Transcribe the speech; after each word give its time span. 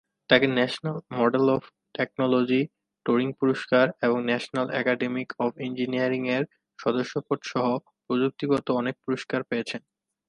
তাকে 0.29 0.47
national 0.47 0.97
medal 1.19 1.45
of 1.55 1.63
technology, 1.93 2.61
Turing 3.05 3.29
পুরস্কার 3.39 3.85
এবং 4.01 4.17
ন্যাশনাল 4.25 4.67
অ্যাকাডেমি 4.71 5.23
অফ 5.39 5.51
ইঞ্জিনিয়ারিং 5.59 6.21
এর 6.35 6.43
সদস্যপদ 6.79 7.39
সহ 7.43 7.65
প্রযুক্তিগত 8.05 8.67
অনেক 8.71 8.95
পুরস্কার 9.05 9.39
পেয়েছেন। 9.43 9.81